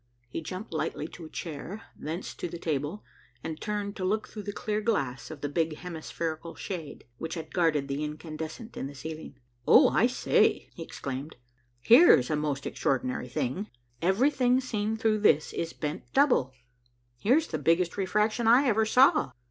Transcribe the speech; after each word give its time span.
He 0.29 0.41
jumped 0.41 0.73
lightly 0.73 1.07
to 1.09 1.25
a 1.25 1.29
chair, 1.29 1.83
thence 1.95 2.33
to 2.33 2.49
the 2.49 2.57
table, 2.57 3.03
and 3.43 3.61
turned 3.61 3.95
to 3.97 4.03
look 4.03 4.27
through 4.27 4.41
the 4.41 4.51
clear 4.51 4.81
glass 4.81 5.29
of 5.29 5.41
the 5.41 5.47
big 5.47 5.75
hemispherical 5.75 6.55
shade, 6.55 7.05
which 7.19 7.35
had 7.35 7.53
guarded 7.53 7.87
the 7.87 8.03
incandescent 8.03 8.75
in 8.75 8.87
the 8.87 8.95
ceiling. 8.95 9.37
"Oh, 9.67 9.89
I 9.89 10.07
say," 10.07 10.71
he 10.73 10.81
exclaimed, 10.81 11.35
"here's 11.81 12.31
a 12.31 12.35
most 12.35 12.65
extraordinary 12.65 13.27
thing. 13.29 13.69
Everything 14.01 14.59
seen 14.59 14.97
through 14.97 15.19
this 15.19 15.53
is 15.53 15.71
bent 15.71 16.11
double. 16.13 16.51
Here's 17.19 17.49
the 17.49 17.59
biggest 17.59 17.95
refraction 17.95 18.47
I 18.47 18.65
ever 18.67 18.87
saw. 18.87 19.33